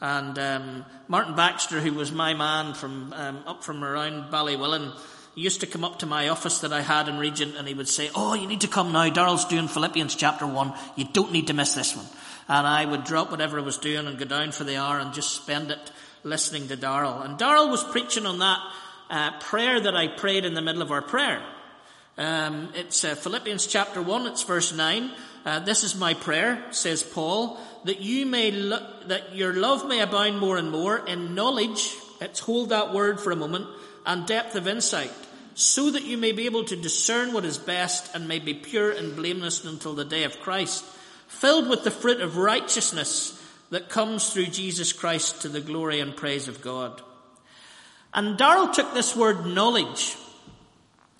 And 0.00 0.38
um, 0.38 0.84
Martin 1.08 1.34
Baxter, 1.34 1.80
who 1.80 1.94
was 1.94 2.12
my 2.12 2.34
man 2.34 2.74
from 2.74 3.12
um, 3.14 3.42
up 3.46 3.64
from 3.64 3.82
around 3.82 4.30
Ballywillan, 4.30 4.92
used 5.34 5.60
to 5.60 5.66
come 5.66 5.84
up 5.84 6.00
to 6.00 6.06
my 6.06 6.28
office 6.28 6.60
that 6.60 6.72
I 6.72 6.82
had 6.82 7.08
in 7.08 7.18
Regent 7.18 7.56
and 7.56 7.66
he 7.66 7.74
would 7.74 7.88
say, 7.88 8.10
Oh, 8.14 8.34
you 8.34 8.46
need 8.46 8.60
to 8.62 8.68
come 8.68 8.92
now. 8.92 9.08
Darrell's 9.08 9.46
doing 9.46 9.68
Philippians 9.68 10.14
chapter 10.14 10.46
1. 10.46 10.74
You 10.96 11.06
don't 11.12 11.32
need 11.32 11.48
to 11.48 11.54
miss 11.54 11.74
this 11.74 11.96
one. 11.96 12.06
And 12.48 12.66
I 12.66 12.84
would 12.84 13.04
drop 13.04 13.30
whatever 13.30 13.58
I 13.58 13.62
was 13.62 13.78
doing 13.78 14.06
and 14.06 14.18
go 14.18 14.26
down 14.26 14.52
for 14.52 14.64
the 14.64 14.76
hour 14.76 14.98
and 14.98 15.14
just 15.14 15.32
spend 15.32 15.70
it 15.70 15.90
listening 16.22 16.68
to 16.68 16.76
Darrell. 16.76 17.22
And 17.22 17.38
Darrell 17.38 17.70
was 17.70 17.82
preaching 17.82 18.26
on 18.26 18.38
that 18.40 18.58
uh, 19.10 19.38
prayer 19.40 19.80
that 19.80 19.96
I 19.96 20.08
prayed 20.08 20.44
in 20.44 20.54
the 20.54 20.62
middle 20.62 20.82
of 20.82 20.90
our 20.90 21.02
prayer. 21.02 21.42
Um, 22.16 22.68
it's 22.74 23.04
uh, 23.04 23.14
Philippians 23.14 23.66
chapter 23.66 24.00
1, 24.00 24.26
it's 24.26 24.42
verse 24.42 24.74
9. 24.74 25.10
Uh, 25.44 25.60
this 25.60 25.84
is 25.84 25.94
my 25.94 26.14
prayer, 26.14 26.64
says 26.70 27.02
Paul, 27.02 27.60
that 27.84 28.00
you 28.00 28.24
may, 28.24 28.50
lo- 28.50 28.86
that 29.06 29.34
your 29.34 29.52
love 29.52 29.86
may 29.86 30.00
abound 30.00 30.38
more 30.38 30.56
and 30.56 30.70
more 30.70 31.06
in 31.06 31.34
knowledge, 31.34 31.94
let's 32.20 32.40
hold 32.40 32.70
that 32.70 32.94
word 32.94 33.20
for 33.20 33.30
a 33.30 33.36
moment, 33.36 33.66
and 34.06 34.26
depth 34.26 34.56
of 34.56 34.66
insight, 34.66 35.12
so 35.54 35.90
that 35.90 36.04
you 36.04 36.16
may 36.16 36.32
be 36.32 36.46
able 36.46 36.64
to 36.64 36.76
discern 36.76 37.34
what 37.34 37.44
is 37.44 37.58
best 37.58 38.14
and 38.14 38.26
may 38.26 38.38
be 38.38 38.54
pure 38.54 38.90
and 38.90 39.16
blameless 39.16 39.64
until 39.64 39.94
the 39.94 40.04
day 40.04 40.24
of 40.24 40.40
Christ, 40.40 40.82
filled 41.26 41.68
with 41.68 41.84
the 41.84 41.90
fruit 41.90 42.22
of 42.22 42.38
righteousness 42.38 43.38
that 43.68 43.90
comes 43.90 44.32
through 44.32 44.46
Jesus 44.46 44.92
Christ 44.92 45.42
to 45.42 45.48
the 45.48 45.60
glory 45.60 46.00
and 46.00 46.16
praise 46.16 46.48
of 46.48 46.62
God. 46.62 47.02
And 48.14 48.38
Darrell 48.38 48.68
took 48.68 48.94
this 48.94 49.14
word 49.14 49.44
knowledge, 49.44 50.16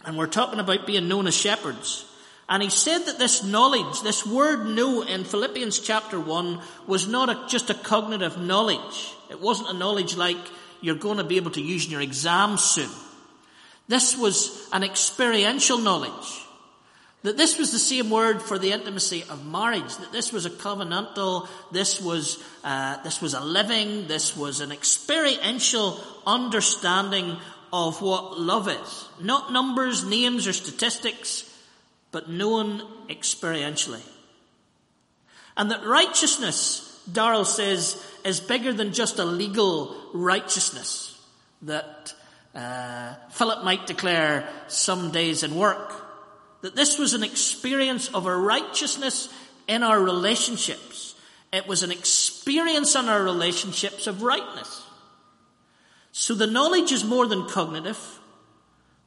and 0.05 0.17
we're 0.17 0.29
talking 0.29 0.61
about 0.61 0.87
being 0.87 1.09
known 1.09 1.27
as 1.27 1.35
shepherds. 1.35 2.07
And 2.49 2.63
he 2.63 2.71
said 2.71 3.07
that 3.07 3.19
this 3.19 3.43
knowledge, 3.43 4.03
this 4.03 4.27
word 4.27 4.67
know 4.67 5.03
in 5.03 5.25
Philippians 5.25 5.79
chapter 5.79 6.21
1 6.21 6.61
was 6.87 7.09
not 7.09 7.31
a, 7.31 7.47
just 7.49 7.71
a 7.71 7.75
cognitive 7.75 8.39
knowledge. 8.39 9.15
It 9.31 9.41
wasn't 9.41 9.71
a 9.71 9.79
knowledge 9.79 10.17
like 10.17 10.37
you're 10.83 10.95
going 10.95 11.17
to 11.17 11.25
be 11.25 11.37
able 11.37 11.53
to 11.53 11.63
use 11.63 11.87
in 11.87 11.93
your 11.93 12.03
exams 12.03 12.63
soon. 12.63 12.91
This 13.89 14.17
was 14.17 14.69
an 14.73 14.83
experiential 14.83 15.79
knowledge. 15.79 16.43
That 17.23 17.39
this 17.39 17.59
was 17.59 17.73
the 17.73 17.79
same 17.79 18.11
word 18.11 18.43
for 18.43 18.59
the 18.59 18.73
intimacy 18.73 19.25
of 19.31 19.47
marriage. 19.47 19.97
That 19.97 20.13
this 20.13 20.31
was 20.31 20.45
a 20.45 20.51
covenantal, 20.51 21.49
this 21.73 21.99
was, 21.99 22.43
uh, 22.63 23.03
this 23.03 23.23
was 23.23 23.33
a 23.33 23.41
living, 23.41 24.07
this 24.07 24.37
was 24.37 24.61
an 24.61 24.71
experiential 24.71 25.99
understanding 26.27 27.39
of 27.73 28.03
what 28.03 28.39
love 28.39 28.69
is. 28.69 29.09
Not 29.19 29.53
numbers, 29.53 30.05
names, 30.05 30.47
or 30.47 30.53
statistics, 30.53 31.51
but 32.15 32.31
known 32.31 32.81
experientially. 33.09 34.01
And 35.57 35.69
that 35.73 35.85
righteousness, 35.85 37.03
Darrell 37.13 37.45
says, 37.45 38.01
is 38.25 38.39
bigger 38.39 38.73
than 38.73 38.93
just 38.93 39.19
a 39.19 39.25
legal 39.25 39.97
righteousness 40.15 41.21
that 41.63 42.15
uh, 42.55 43.15
Philip 43.31 43.65
might 43.65 43.89
declare 43.89 44.49
some 44.69 45.11
days 45.11 45.43
in 45.43 45.57
work 45.57 45.93
that 46.61 46.77
this 46.77 47.01
was 47.01 47.15
an 47.15 47.25
experience 47.25 48.07
of 48.15 48.27
a 48.27 48.37
righteousness 48.37 49.29
in 49.67 49.83
our 49.83 50.01
relationships. 50.01 51.17
It 51.53 51.67
was 51.67 51.83
an 51.83 51.91
experience 51.91 52.95
in 52.95 53.09
our 53.09 53.25
relationships 53.25 54.07
of 54.07 54.23
rightness. 54.23 54.85
So 56.13 56.33
the 56.35 56.47
knowledge 56.47 56.93
is 56.93 57.03
more 57.03 57.27
than 57.27 57.49
cognitive. 57.49 57.99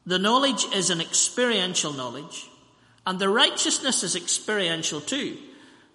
The 0.06 0.20
knowledge 0.20 0.66
is 0.74 0.90
an 0.90 1.00
experiential 1.00 1.94
knowledge. 1.94 2.50
And 3.08 3.18
the 3.18 3.30
righteousness 3.30 4.04
is 4.04 4.16
experiential 4.16 5.02
too. 5.02 5.38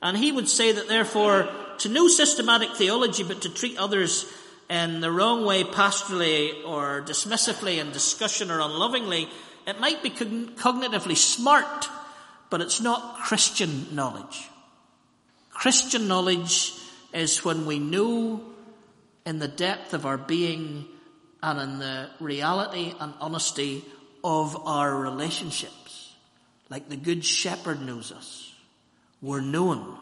And 0.03 0.17
he 0.17 0.33
would 0.33 0.49
say 0.49 0.73
that 0.73 0.89
therefore, 0.89 1.49
to 1.79 1.89
know 1.89 2.09
systematic 2.09 2.71
theology 2.71 3.23
but 3.23 3.43
to 3.43 3.49
treat 3.49 3.79
others 3.79 4.27
in 4.69 5.01
the 5.01 5.13
wrong 5.13 5.45
way 5.45 5.63
pastorally 5.63 6.65
or 6.67 7.03
dismissively 7.03 7.79
in 7.79 7.93
discussion 7.93 8.51
or 8.51 8.61
unlovingly 8.61 9.29
it 9.67 9.79
might 9.81 10.03
be 10.03 10.11
cognitively 10.11 11.17
smart, 11.17 11.89
but 12.51 12.61
it's 12.61 12.81
not 12.81 13.19
Christian 13.19 13.95
knowledge. 13.95 14.49
Christian 15.51 16.09
knowledge 16.09 16.73
is 17.13 17.45
when 17.45 17.67
we 17.67 17.79
know 17.79 18.43
in 19.25 19.39
the 19.39 19.49
depth 19.49 19.95
of 19.95 20.05
our 20.05 20.19
being 20.19 20.87
and 21.43 21.61
in 21.61 21.79
the 21.79 22.11
reality 22.19 22.93
and 22.99 23.15
honesty 23.21 23.85
of 24.25 24.57
our 24.67 24.97
relationships. 24.97 25.82
Like 26.73 26.89
the 26.89 26.97
Good 26.97 27.23
Shepherd 27.23 27.83
knows 27.83 28.13
us. 28.13 28.51
We're 29.21 29.43
known. 29.43 29.99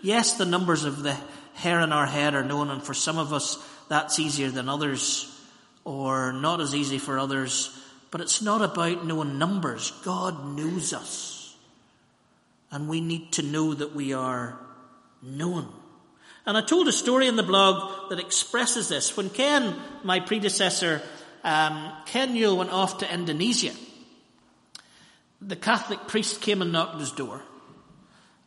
Yes, 0.00 0.38
the 0.38 0.46
numbers 0.46 0.84
of 0.84 1.02
the 1.02 1.14
hair 1.52 1.80
in 1.80 1.92
our 1.92 2.06
head 2.06 2.34
are 2.34 2.42
known, 2.42 2.70
and 2.70 2.82
for 2.82 2.94
some 2.94 3.18
of 3.18 3.34
us 3.34 3.58
that's 3.90 4.18
easier 4.18 4.48
than 4.48 4.70
others, 4.70 5.30
or 5.84 6.32
not 6.32 6.62
as 6.62 6.74
easy 6.74 6.96
for 6.96 7.18
others. 7.18 7.78
But 8.10 8.22
it's 8.22 8.40
not 8.40 8.62
about 8.62 9.04
knowing 9.04 9.38
numbers. 9.38 9.90
God 10.02 10.56
knows 10.56 10.94
us. 10.94 11.54
And 12.70 12.88
we 12.88 13.02
need 13.02 13.32
to 13.32 13.42
know 13.42 13.74
that 13.74 13.94
we 13.94 14.14
are 14.14 14.58
known. 15.22 15.68
And 16.46 16.56
I 16.56 16.62
told 16.62 16.88
a 16.88 16.92
story 16.92 17.28
in 17.28 17.36
the 17.36 17.42
blog 17.42 18.08
that 18.08 18.18
expresses 18.18 18.88
this. 18.88 19.14
When 19.14 19.28
Ken, 19.28 19.76
my 20.04 20.20
predecessor, 20.20 21.02
um, 21.44 21.92
Ken 22.06 22.32
Newell 22.32 22.56
went 22.56 22.72
off 22.72 22.96
to 22.98 23.12
Indonesia, 23.12 23.74
the 25.40 25.56
Catholic 25.56 26.06
priest 26.08 26.40
came 26.40 26.62
and 26.62 26.72
knocked 26.72 27.00
his 27.00 27.12
door. 27.12 27.42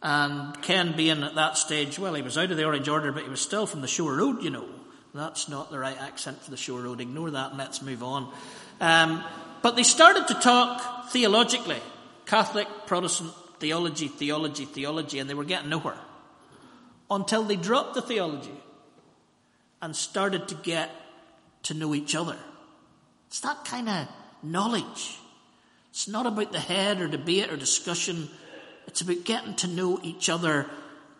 And 0.02 0.60
Ken 0.62 0.96
being 0.96 1.24
at 1.24 1.36
that 1.36 1.58
stage, 1.58 2.00
well, 2.00 2.16
he 2.16 2.22
was 2.22 2.38
out 2.38 2.52
of 2.52 2.58
the 2.58 2.66
Orange 2.66 2.88
Order, 2.88 3.12
but 3.12 3.24
he 3.24 3.30
was 3.30 3.42
still 3.42 3.68
from 3.68 3.82
the 3.82 3.88
Shore 3.88 4.16
Road, 4.16 4.44
you 4.44 4.50
know. 4.50 4.68
That's 5.14 5.50
not 5.50 5.70
the 5.70 5.80
right 5.80 6.00
accent 6.00 6.42
for 6.42 6.52
the 6.52 6.58
Shore 6.58 6.82
Road. 6.82 7.02
Ignore 7.02 7.32
that 7.32 7.50
and 7.50 7.58
let's 7.58 7.82
move 7.82 8.02
on. 8.02 8.34
Um, 8.80 9.24
but 9.62 9.76
they 9.76 9.84
started 9.84 10.28
to 10.30 10.34
talk 10.36 11.10
theologically. 11.10 11.80
Catholic, 12.26 12.68
Protestant, 12.88 13.32
theology, 13.60 14.08
theology, 14.08 14.66
theology, 14.66 15.20
and 15.20 15.30
they 15.30 15.34
were 15.34 15.44
getting 15.44 15.70
nowhere. 15.70 15.98
Until 17.10 17.44
they 17.44 17.58
dropped 17.58 17.94
the 17.94 18.02
theology 18.02 18.56
and 19.82 19.96
started 19.96 20.48
to 20.48 20.56
get 20.56 20.90
to 21.64 21.74
know 21.74 21.94
each 21.94 22.16
other. 22.16 22.38
It's 23.28 23.42
that 23.42 23.66
kind 23.66 23.90
of 23.90 24.08
knowledge. 24.42 25.18
It's 25.92 26.08
not 26.08 26.26
about 26.26 26.52
the 26.52 26.60
head 26.60 27.02
or 27.02 27.08
debate 27.08 27.52
or 27.52 27.58
discussion. 27.58 28.30
It's 28.88 29.02
about 29.02 29.24
getting 29.24 29.56
to 29.56 29.68
know 29.68 30.00
each 30.02 30.30
other, 30.30 30.68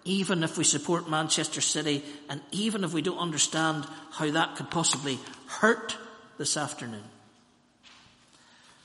even 0.04 0.44
if 0.44 0.58
we 0.58 0.64
support 0.64 1.10
Manchester 1.10 1.62
City 1.62 2.04
and 2.30 2.42
even 2.52 2.84
if 2.84 2.94
we 2.94 3.02
don't 3.02 3.20
understand 3.20 3.86
how 4.12 4.32
that 4.32 4.56
could 4.56 4.72
possibly 4.72 5.20
hurt 5.48 5.98
this 6.38 6.58
afternoon 6.58 7.04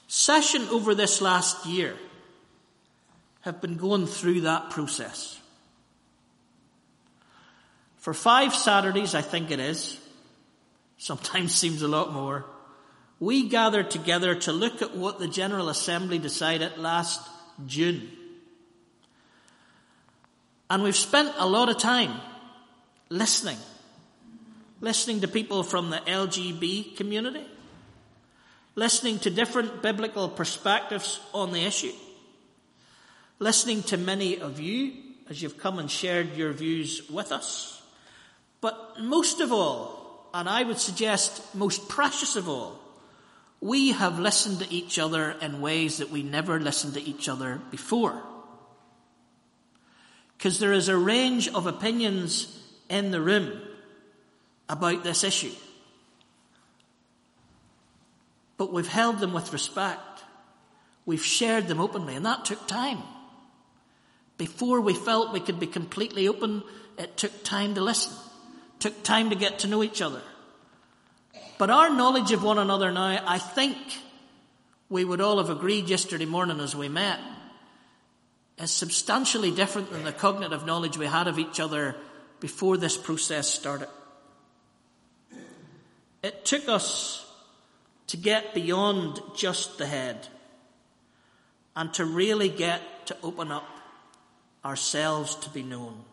session 0.07 0.63
over 0.71 0.95
this 0.95 1.21
last 1.21 1.67
year 1.67 1.97
have 3.43 3.61
been 3.61 3.77
going 3.77 4.07
through 4.07 4.43
that 4.43 4.71
process. 4.71 5.39
For 7.99 8.15
five 8.15 8.55
Saturdays, 8.55 9.15
I 9.15 9.23
think 9.23 9.51
it 9.51 9.61
is, 9.61 9.99
sometimes 10.99 11.55
seems 11.63 11.83
a 11.83 11.89
lot 11.89 12.13
more, 12.13 12.45
we 13.19 13.49
gathered 13.49 13.91
together 13.91 14.35
to 14.35 14.53
look 14.53 14.83
at 14.83 14.97
what 14.97 15.19
the 15.19 15.29
General 15.29 15.69
Assembly 15.69 16.19
decided 16.19 16.77
last 16.79 17.21
June. 17.67 18.11
And 20.69 20.83
we've 20.83 20.97
spent 20.97 21.33
a 21.39 21.47
lot 21.47 21.69
of 21.69 21.79
time 21.79 22.21
listening. 23.09 23.59
Listening 24.81 25.21
to 25.21 25.29
people 25.29 25.63
from 25.63 25.91
the 25.91 25.97
LGB 25.99 26.97
community 26.97 27.47
listening 28.77 29.19
to 29.19 29.31
different 29.31 29.83
biblical 29.83 30.29
perspectives 30.29 31.19
on 31.35 31.51
the 31.51 31.65
issue, 31.65 31.93
listening 33.41 33.83
to 33.83 33.97
many 33.97 34.39
of 34.39 34.61
you 34.61 34.93
as 35.29 35.43
you've 35.43 35.59
come 35.59 35.81
and 35.81 35.91
shared 35.91 36.37
your 36.37 36.53
views 36.53 37.11
with 37.11 37.33
us. 37.33 37.83
But 38.61 39.01
most 39.01 39.41
of 39.41 39.51
all, 39.51 40.29
and 40.33 40.49
I 40.49 40.63
would 40.63 40.79
suggest 40.79 41.55
most 41.55 41.89
precious 41.89 42.37
of 42.37 42.49
all, 42.49 42.79
we 43.61 43.93
have 43.93 44.19
listened 44.19 44.61
to 44.61 44.73
each 44.73 44.99
other 44.99 45.31
in 45.41 45.61
ways 45.61 45.99
that 45.99 46.11
we 46.11 46.23
never 46.23 46.61
listened 46.61 46.95
to 46.95 47.03
each 47.03 47.29
other 47.29 47.61
before. 47.71 48.23
Because 50.37 50.59
there 50.59 50.73
is 50.73 50.89
a 50.89 50.97
range 50.97 51.49
of 51.49 51.67
opinions 51.67 52.63
in 52.89 53.11
the 53.11 53.21
room 53.21 53.61
about 54.69 55.03
this 55.03 55.25
issue 55.25 55.53
but 58.57 58.73
we've 58.73 58.89
held 58.89 59.19
them 59.19 59.33
with 59.33 59.53
respect. 59.53 60.25
We've 61.05 61.25
shared 61.25 61.69
them 61.69 61.81
openly, 61.81 62.17
and 62.17 62.27
that 62.27 62.45
took 62.45 62.67
time. 62.67 62.99
Before 64.39 64.81
we 64.81 64.95
felt 64.95 65.33
we 65.33 65.41
could 65.41 65.61
be 65.61 65.67
completely 65.67 66.29
open, 66.29 66.63
it 66.99 67.17
took 67.17 67.45
time 67.45 67.75
to 67.75 67.81
listen, 67.81 68.13
it 68.77 68.81
took 68.81 69.03
time 69.03 69.31
to 69.31 69.37
get 69.37 69.61
to 69.61 69.69
know 69.69 69.83
each 69.83 70.03
other. 70.03 70.23
But 71.59 71.71
our 71.71 71.91
knowledge 71.91 72.33
of 72.33 72.43
one 72.43 72.59
another 72.59 72.93
now, 72.93 73.23
I 73.27 73.39
think, 73.39 73.77
we 74.89 75.05
would 75.05 75.21
all 75.21 75.39
have 75.39 75.51
agreed 75.51 75.89
yesterday 75.89 76.27
morning 76.27 76.61
as 76.61 76.77
we 76.77 76.89
met, 76.89 77.19
is 78.59 78.71
substantially 78.71 79.51
different 79.51 79.91
than 79.91 80.05
the 80.05 80.13
cognitive 80.13 80.65
knowledge 80.65 80.97
we 80.97 81.07
had 81.07 81.29
of 81.29 81.39
each 81.39 81.59
other 81.61 81.97
before 82.41 82.77
this 82.77 82.97
process 82.97 83.49
started. 83.49 83.89
It 86.23 86.45
took 86.45 86.69
us 86.69 87.25
to 88.09 88.17
get 88.17 88.55
beyond 88.55 89.21
just 89.35 89.79
the 89.79 89.87
head 89.87 90.29
and 91.75 91.93
to 91.95 92.05
really 92.05 92.49
get 92.49 93.07
to 93.07 93.17
open 93.23 93.51
up 93.51 93.69
ourselves 94.65 95.35
to 95.37 95.51
be 95.51 95.63
known. 95.63 96.05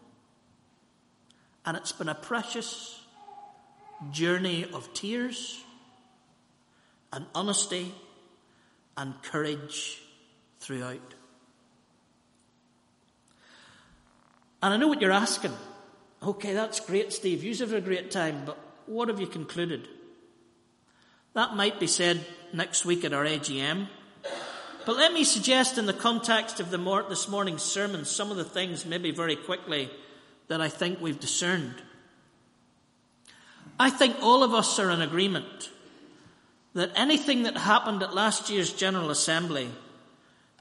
And 1.66 1.78
it's 1.78 1.92
been 1.92 2.10
a 2.10 2.16
precious 2.16 3.03
journey 4.12 4.66
of 4.74 4.94
tears 4.94 5.64
and 7.12 7.26
honesty 7.34 7.94
and 8.98 9.22
courage 9.24 10.02
throughout. 10.60 11.14
And 14.62 14.74
I 14.74 14.78
know 14.78 14.88
what 14.88 15.02
you're 15.02 15.12
asking. 15.12 15.54
Okay, 16.22 16.54
that's 16.54 16.80
great, 16.80 17.12
Steve. 17.12 17.44
You've 17.44 17.60
had 17.60 17.74
a 17.74 17.82
great 17.82 18.12
time, 18.12 18.44
but 18.46 18.58
what 18.86 19.10
have 19.10 19.20
you 19.20 19.28
concluded? 19.28 19.88
That 21.34 21.56
might 21.56 21.80
be 21.80 21.88
said 21.88 22.26
next 22.54 22.86
week 22.86 23.04
at 23.04 23.14
our 23.14 23.26
AGM. 23.26 23.88
But 24.86 24.98
let 24.98 25.14
me 25.14 25.24
suggest, 25.24 25.78
in 25.78 25.86
the 25.86 25.94
context 25.94 26.60
of 26.60 26.70
the 26.70 27.06
this 27.10 27.28
morning's 27.28 27.64
sermon, 27.64 28.06
some 28.06 28.32
of 28.32 28.38
the 28.38 28.44
things, 28.44 28.86
maybe 28.86 29.12
very 29.12 29.36
quickly, 29.36 29.90
that 30.48 30.62
I 30.62 30.70
think 30.70 31.02
we've 31.02 31.20
discerned. 31.20 31.82
I 33.80 33.90
think 33.90 34.18
all 34.22 34.44
of 34.44 34.54
us 34.54 34.78
are 34.80 34.92
in 34.92 35.02
agreement 35.02 35.70
that 36.74 36.92
anything 36.96 37.44
that 37.44 37.58
happened 37.58 38.04
at 38.04 38.14
last 38.14 38.50
year's 38.50 38.72
General 38.74 39.10
Assembly 39.10 39.70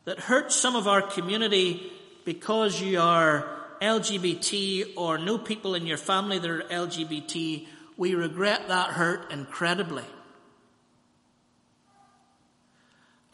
that 0.04 0.18
hurt 0.18 0.52
some 0.52 0.76
of 0.76 0.88
our 0.88 1.02
community 1.02 1.92
because 2.24 2.80
you 2.80 3.00
are 3.00 3.48
LGBT 3.80 4.96
or 4.96 5.18
know 5.18 5.38
people 5.38 5.74
in 5.74 5.86
your 5.86 5.96
family 5.96 6.38
that 6.38 6.50
are 6.50 6.62
LGBT, 6.62 7.66
we 7.96 8.14
regret 8.14 8.68
that 8.68 8.90
hurt 8.90 9.32
incredibly. 9.32 10.04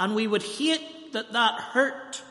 And 0.01 0.15
we 0.15 0.27
would 0.27 0.43
hate 0.43 1.13
that 1.13 1.33
that 1.33 1.61
hurt 1.61 2.23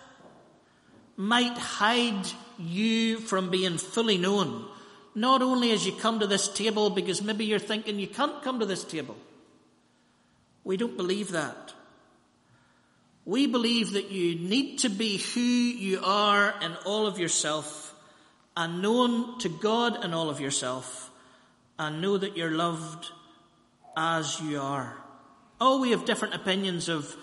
might 1.15 1.57
hide 1.57 2.27
you 2.57 3.19
from 3.19 3.49
being 3.49 3.77
fully 3.77 4.17
known. 4.17 4.65
Not 5.17 5.41
only 5.41 5.71
as 5.71 5.83
you 5.83 5.93
come 5.93 6.19
to 6.19 6.27
this 6.27 6.47
table, 6.47 6.91
because 6.91 7.23
maybe 7.23 7.43
you're 7.43 7.57
thinking 7.57 7.97
you 7.97 8.05
can't 8.05 8.43
come 8.43 8.59
to 8.59 8.67
this 8.67 8.83
table. 8.83 9.15
We 10.63 10.77
don't 10.77 10.95
believe 10.95 11.31
that. 11.31 11.73
We 13.25 13.47
believe 13.47 13.93
that 13.93 14.11
you 14.11 14.35
need 14.35 14.77
to 14.79 14.89
be 14.89 15.17
who 15.17 15.41
you 15.41 16.01
are 16.03 16.53
in 16.61 16.75
all 16.85 17.07
of 17.07 17.17
yourself 17.17 17.95
and 18.55 18.83
known 18.83 19.39
to 19.39 19.49
God 19.49 20.05
in 20.05 20.13
all 20.13 20.29
of 20.29 20.39
yourself 20.39 21.09
and 21.79 21.99
know 21.99 22.19
that 22.19 22.37
you're 22.37 22.51
loved 22.51 23.07
as 23.97 24.39
you 24.39 24.61
are. 24.61 24.97
Oh, 25.59 25.81
we 25.81 25.89
have 25.91 26.05
different 26.05 26.35
opinions 26.35 26.89
of 26.89 27.15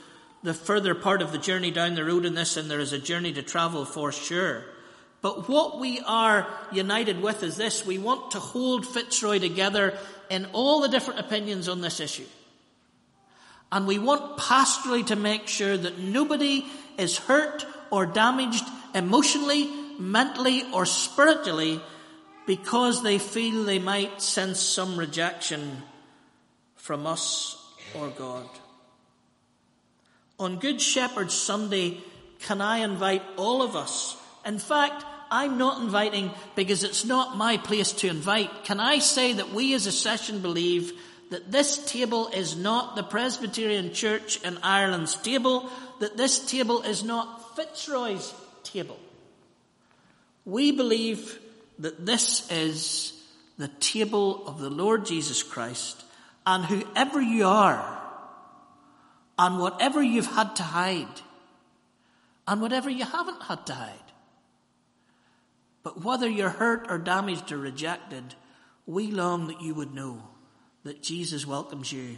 the 0.42 0.52
further 0.52 0.96
part 0.96 1.22
of 1.22 1.30
the 1.30 1.38
journey 1.38 1.70
down 1.70 1.94
the 1.94 2.04
road 2.04 2.24
in 2.24 2.34
this, 2.34 2.56
and 2.56 2.68
there 2.68 2.80
is 2.80 2.92
a 2.92 2.98
journey 2.98 3.32
to 3.34 3.42
travel 3.44 3.84
for 3.84 4.10
sure. 4.10 4.64
But 5.24 5.48
what 5.48 5.80
we 5.80 6.00
are 6.00 6.46
united 6.70 7.22
with 7.22 7.42
is 7.42 7.56
this 7.56 7.86
we 7.86 7.96
want 7.96 8.32
to 8.32 8.38
hold 8.38 8.86
Fitzroy 8.86 9.38
together 9.38 9.96
in 10.28 10.46
all 10.52 10.82
the 10.82 10.88
different 10.90 11.18
opinions 11.18 11.66
on 11.66 11.80
this 11.80 11.98
issue. 11.98 12.26
And 13.72 13.86
we 13.86 13.98
want 13.98 14.36
pastorally 14.36 15.06
to 15.06 15.16
make 15.16 15.48
sure 15.48 15.78
that 15.78 15.98
nobody 15.98 16.66
is 16.98 17.16
hurt 17.16 17.64
or 17.90 18.04
damaged 18.04 18.66
emotionally, 18.94 19.70
mentally, 19.98 20.62
or 20.74 20.84
spiritually 20.84 21.80
because 22.46 23.02
they 23.02 23.16
feel 23.16 23.64
they 23.64 23.78
might 23.78 24.20
sense 24.20 24.60
some 24.60 24.98
rejection 24.98 25.84
from 26.76 27.06
us 27.06 27.56
or 27.94 28.10
God. 28.10 28.46
On 30.38 30.58
Good 30.58 30.82
Shepherd 30.82 31.30
Sunday, 31.30 32.02
can 32.40 32.60
I 32.60 32.80
invite 32.80 33.22
all 33.38 33.62
of 33.62 33.74
us? 33.74 34.18
In 34.44 34.58
fact, 34.58 35.06
I'm 35.34 35.58
not 35.58 35.82
inviting 35.82 36.30
because 36.54 36.84
it's 36.84 37.04
not 37.04 37.36
my 37.36 37.56
place 37.56 37.90
to 37.92 38.08
invite. 38.08 38.64
Can 38.64 38.78
I 38.78 39.00
say 39.00 39.32
that 39.32 39.50
we 39.50 39.74
as 39.74 39.86
a 39.86 39.92
session 39.92 40.38
believe 40.38 40.92
that 41.30 41.50
this 41.50 41.84
table 41.90 42.28
is 42.28 42.56
not 42.56 42.94
the 42.94 43.02
Presbyterian 43.02 43.92
Church 43.92 44.40
in 44.42 44.56
Ireland's 44.62 45.16
table, 45.16 45.68
that 45.98 46.16
this 46.16 46.38
table 46.38 46.82
is 46.82 47.02
not 47.02 47.56
Fitzroy's 47.56 48.32
table? 48.62 48.98
We 50.44 50.70
believe 50.70 51.40
that 51.80 52.06
this 52.06 52.48
is 52.52 53.12
the 53.58 53.68
table 53.80 54.46
of 54.46 54.60
the 54.60 54.70
Lord 54.70 55.04
Jesus 55.04 55.42
Christ, 55.42 56.04
and 56.46 56.64
whoever 56.64 57.20
you 57.20 57.48
are, 57.48 58.02
and 59.36 59.58
whatever 59.58 60.00
you've 60.00 60.34
had 60.34 60.54
to 60.56 60.62
hide 60.62 61.20
and 62.46 62.60
whatever 62.60 62.90
you 62.90 63.04
haven't 63.04 63.42
had 63.42 63.66
to 63.66 63.74
hide. 63.74 64.03
But 65.84 66.02
whether 66.02 66.28
you're 66.28 66.48
hurt 66.48 66.86
or 66.90 66.98
damaged 66.98 67.52
or 67.52 67.58
rejected, 67.58 68.34
we 68.86 69.12
long 69.12 69.46
that 69.46 69.60
you 69.60 69.74
would 69.74 69.94
know 69.94 70.20
that 70.82 71.02
Jesus 71.02 71.46
welcomes 71.46 71.92
you 71.92 72.16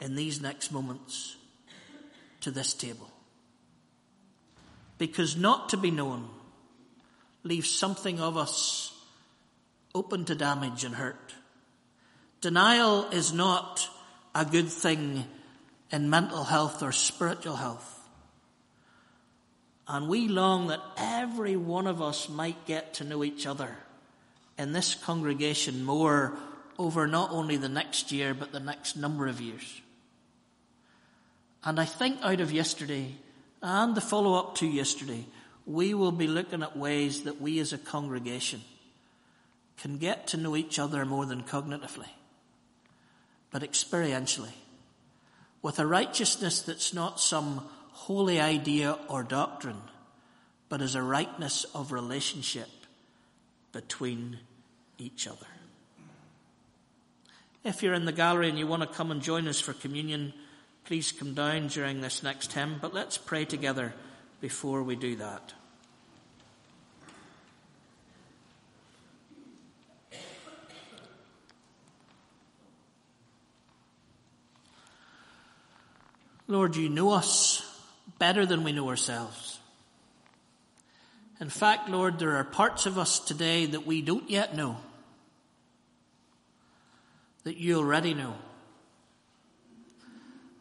in 0.00 0.16
these 0.16 0.40
next 0.40 0.72
moments 0.72 1.36
to 2.40 2.50
this 2.50 2.74
table. 2.74 3.08
Because 4.98 5.36
not 5.36 5.68
to 5.68 5.76
be 5.76 5.90
known 5.90 6.28
leaves 7.42 7.70
something 7.70 8.18
of 8.18 8.36
us 8.36 8.92
open 9.94 10.24
to 10.24 10.34
damage 10.34 10.84
and 10.84 10.94
hurt. 10.94 11.34
Denial 12.40 13.04
is 13.10 13.32
not 13.32 13.88
a 14.34 14.44
good 14.44 14.68
thing 14.68 15.24
in 15.90 16.10
mental 16.10 16.44
health 16.44 16.82
or 16.82 16.92
spiritual 16.92 17.56
health. 17.56 17.95
And 19.88 20.08
we 20.08 20.28
long 20.28 20.68
that 20.68 20.80
every 20.96 21.56
one 21.56 21.86
of 21.86 22.02
us 22.02 22.28
might 22.28 22.66
get 22.66 22.94
to 22.94 23.04
know 23.04 23.22
each 23.22 23.46
other 23.46 23.76
in 24.58 24.72
this 24.72 24.94
congregation 24.94 25.84
more 25.84 26.36
over 26.78 27.06
not 27.06 27.30
only 27.30 27.56
the 27.56 27.68
next 27.68 28.10
year, 28.10 28.34
but 28.34 28.52
the 28.52 28.60
next 28.60 28.96
number 28.96 29.26
of 29.26 29.40
years. 29.40 29.80
And 31.64 31.80
I 31.80 31.84
think 31.84 32.18
out 32.22 32.40
of 32.40 32.52
yesterday 32.52 33.14
and 33.62 33.94
the 33.94 34.00
follow 34.00 34.34
up 34.34 34.56
to 34.56 34.66
yesterday, 34.66 35.26
we 35.66 35.94
will 35.94 36.12
be 36.12 36.26
looking 36.26 36.62
at 36.62 36.76
ways 36.76 37.22
that 37.22 37.40
we 37.40 37.58
as 37.58 37.72
a 37.72 37.78
congregation 37.78 38.60
can 39.78 39.98
get 39.98 40.28
to 40.28 40.36
know 40.36 40.56
each 40.56 40.78
other 40.78 41.04
more 41.04 41.26
than 41.26 41.42
cognitively, 41.42 42.08
but 43.50 43.62
experientially 43.62 44.52
with 45.62 45.78
a 45.78 45.86
righteousness 45.86 46.62
that's 46.62 46.94
not 46.94 47.20
some 47.20 47.66
holy 47.96 48.38
idea 48.38 48.98
or 49.08 49.22
doctrine, 49.22 49.80
but 50.68 50.82
as 50.82 50.94
a 50.94 51.02
rightness 51.02 51.64
of 51.74 51.92
relationship 51.92 52.68
between 53.72 54.38
each 54.98 55.26
other. 55.26 55.46
If 57.64 57.82
you're 57.82 57.94
in 57.94 58.04
the 58.04 58.12
gallery 58.12 58.50
and 58.50 58.58
you 58.58 58.66
want 58.66 58.82
to 58.82 58.88
come 58.88 59.10
and 59.10 59.22
join 59.22 59.48
us 59.48 59.60
for 59.60 59.72
communion, 59.72 60.34
please 60.84 61.10
come 61.10 61.32
down 61.32 61.68
during 61.68 62.02
this 62.02 62.22
next 62.22 62.52
hymn, 62.52 62.76
but 62.80 62.92
let's 62.92 63.16
pray 63.16 63.46
together 63.46 63.94
before 64.42 64.82
we 64.82 64.94
do 64.94 65.16
that. 65.16 65.54
Lord, 76.46 76.76
you 76.76 76.88
know 76.90 77.10
us 77.10 77.65
better 78.18 78.46
than 78.46 78.64
we 78.64 78.72
know 78.72 78.88
ourselves. 78.88 79.58
In 81.40 81.50
fact, 81.50 81.88
Lord, 81.88 82.18
there 82.18 82.36
are 82.36 82.44
parts 82.44 82.86
of 82.86 82.98
us 82.98 83.18
today 83.18 83.66
that 83.66 83.86
we 83.86 84.00
don't 84.00 84.30
yet 84.30 84.56
know, 84.56 84.78
that 87.44 87.56
you 87.56 87.76
already 87.78 88.14
know. 88.14 88.34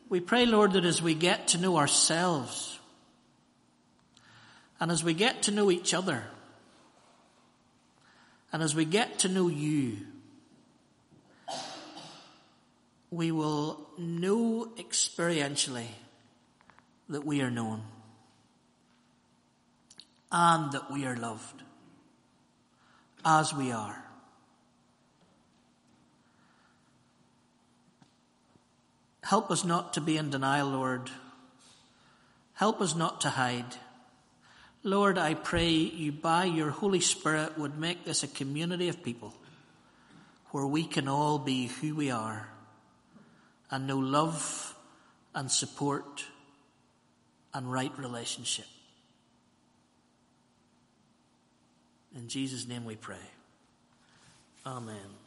We 0.10 0.20
pray, 0.20 0.46
Lord, 0.46 0.74
that 0.74 0.86
as 0.86 1.02
we 1.02 1.14
get 1.14 1.50
to 1.50 1.58
know 1.58 1.78
ourselves, 1.78 2.78
and 4.80 4.92
as 4.92 5.04
we 5.04 5.14
get 5.14 5.44
to 5.44 5.52
know 5.52 5.72
each 5.72 5.94
other, 5.94 6.24
and 8.52 8.62
as 8.62 8.76
we 8.76 8.86
get 8.86 9.20
to 9.20 9.30
know 9.30 9.48
you, 9.48 9.98
we 13.12 13.32
will 13.32 13.88
know 13.98 14.68
experientially 14.78 15.88
that 17.10 17.26
we 17.26 17.42
are 17.42 17.52
known 17.52 17.84
and 20.32 20.72
that 20.72 20.92
we 20.92 21.06
are 21.06 21.16
loved 21.16 21.64
as 23.24 23.54
we 23.54 23.72
are. 23.72 24.04
Help 29.24 29.50
us 29.50 29.66
not 29.66 29.94
to 29.94 30.02
be 30.02 30.18
in 30.18 30.30
denial, 30.30 30.70
Lord, 30.70 31.10
Help 32.56 32.80
us 32.80 32.96
not 32.96 33.22
to 33.22 33.30
hide. 33.30 33.76
Lord, 34.82 35.18
I 35.18 35.34
pray 35.34 35.72
you 35.72 36.14
by 36.14 36.46
your 36.46 36.70
Holy 36.70 37.02
Spirit 37.02 37.58
would 37.58 37.78
make 37.78 38.06
this 38.06 38.24
a 38.24 38.30
community 38.30 38.88
of 38.88 39.04
people 39.04 39.34
where 40.52 40.66
we 40.66 40.86
can 40.86 41.10
all 41.10 41.38
be 41.38 41.68
who 41.68 41.94
we 41.94 42.12
are 42.12 42.48
and 43.70 43.88
know 43.88 43.98
love 43.98 44.74
and 45.34 45.52
support 45.52 46.24
and 47.56 47.72
right 47.72 47.98
relationship. 47.98 48.66
In 52.14 52.28
Jesus' 52.28 52.68
name 52.68 52.84
we 52.84 52.96
pray. 52.96 53.16
Amen. 54.66 55.25